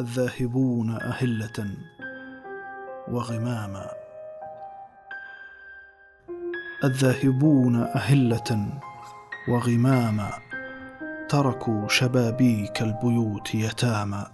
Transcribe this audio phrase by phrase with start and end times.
[0.00, 1.66] الذاهبون أهلة
[3.08, 3.86] وغماما.
[6.84, 8.68] الذاهبون أهلة
[9.48, 10.30] وغماما.
[11.28, 14.24] تركوا شبابيك البيوت يتامى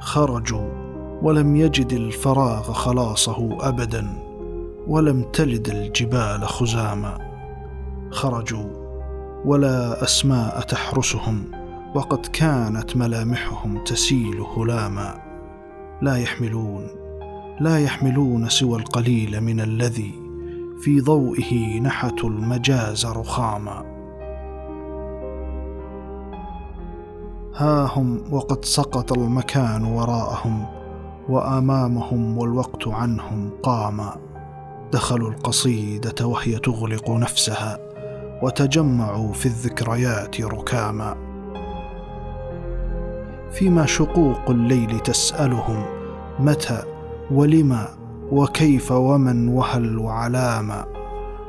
[0.00, 0.70] خرجوا
[1.22, 4.06] ولم يجد الفراغ خلاصه أبدا
[4.86, 7.18] ولم تلد الجبال خزاما.
[8.10, 8.83] خرجوا
[9.44, 11.44] ولا أسماء تحرسهم
[11.94, 15.20] وقد كانت ملامحهم تسيل هلاما.
[16.02, 17.04] لا يحملون
[17.60, 20.14] لا يحملون سوى القليل من الذي
[20.80, 23.84] في ضوئه نحتوا المجاز رخاما.
[27.56, 30.66] ها هم وقد سقط المكان وراءهم
[31.28, 34.16] وأمامهم والوقت عنهم قاما.
[34.92, 37.93] دخلوا القصيدة وهي تغلق نفسها.
[38.42, 41.16] وتجمعوا في الذكريات ركاما.
[43.52, 45.84] فيما شقوق الليل تسألهم
[46.38, 46.82] متى
[47.30, 47.88] ولما
[48.32, 50.84] وكيف ومن وهل وعلاما.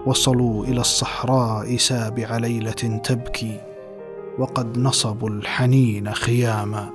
[0.05, 3.61] وصلوا إلى الصحراء سابع ليلة تبكي
[4.39, 6.89] وقد نصبوا الحنين خياما.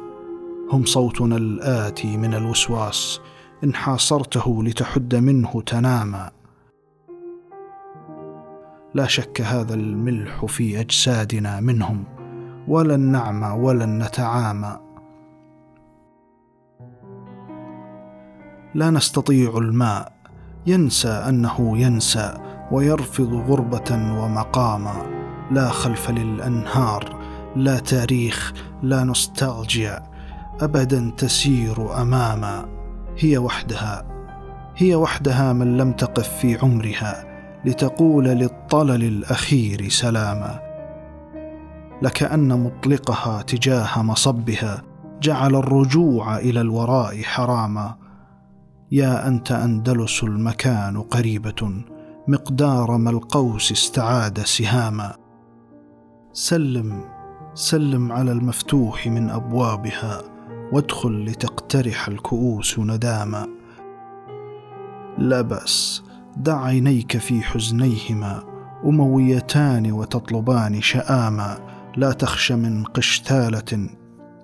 [0.73, 3.21] هم صوتنا الآتي من الوسواس
[3.65, 6.31] إن حاصرته لتحد منه تناما.
[8.95, 12.05] لا شك هذا الملح في أجسادنا منهم
[12.69, 14.77] ولن نعمى ولن نتعامى.
[18.75, 20.13] لا نستطيع الماء
[20.67, 22.39] ينسى أنه ينسى
[22.73, 25.07] ويرفض غربة ومقاما.
[25.51, 27.21] لا خلف للأنهار
[27.57, 30.03] لا تاريخ لا نوستالجيا
[30.61, 32.69] ابدا تسير أماما.
[33.19, 34.07] هي وحدها
[34.77, 37.30] هي وحدها من لم تقف في عمرها.
[37.65, 40.61] لتقول للطلل الأخير سلاما.
[42.03, 44.83] لكأن مطلقها تجاه مصبها
[45.23, 47.97] جعل الرجوع إلى الوراء حراما.
[48.93, 51.85] يا أنت أندلس المكان قريبة
[52.29, 55.17] مقدار ما القوس استعاد سهاما.
[56.33, 57.05] سلم
[57.55, 60.23] سلم على المفتوح من أبوابها
[60.73, 63.47] وادخل لتقترح الكؤوس نداما.
[65.19, 66.03] لا بأس
[66.37, 68.43] دع عينيك في حزنيهما
[68.85, 71.59] أمويتان وتطلبان شآما
[71.97, 73.89] لا تخش من قشتالة.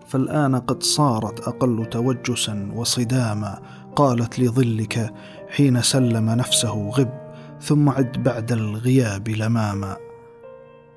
[0.07, 3.59] فالآن قد صارت أقل توجسا وصداما
[3.97, 5.15] قالت لظلك
[5.49, 7.11] حين سلم نفسه غب
[7.61, 9.97] ثم عد بعد الغياب لماما.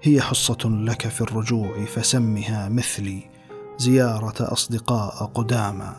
[0.01, 3.29] هي حصة لك في الرجوع فسمها مثلي
[3.77, 5.95] زيارة أصدقاء قدامى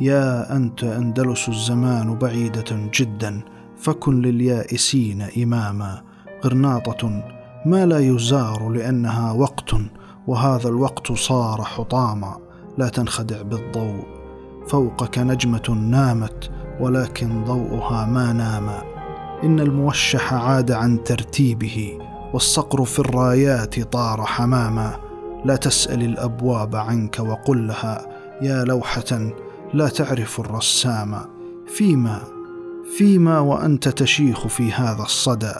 [0.00, 3.42] يا أنت أندلس الزمان بعيدة جدا
[3.78, 6.02] فكن لليائسين إماما.
[6.44, 7.22] غرناطة
[7.66, 9.74] ما لا يزار لأنها وقت
[10.26, 12.36] وهذا الوقت صار حطاما.
[12.78, 14.04] لا تنخدع بالضوء.
[14.66, 16.50] فوقك نجمة نامت
[16.80, 18.68] ولكن ضوءها ما نام.
[19.44, 21.98] إن الموشح عاد عن ترتيبه
[22.32, 24.96] والصقر في الرايات طار حماما.
[25.44, 28.06] لا تسأل الأبواب عنك وقل لها
[28.42, 29.32] يا لوحة
[29.74, 31.14] لا تعرف الرسام.
[31.66, 32.35] فيما
[32.86, 35.54] فيما وأنت تشيخ في هذا الصدى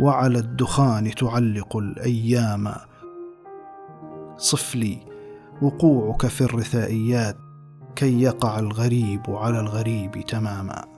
[0.00, 2.74] وعلى الدخان تعلق الأيام.
[4.36, 4.98] صف لي
[5.62, 7.36] وقوعك في الرثائيات
[7.96, 10.91] كي يقع الغريب على الغريب تماما.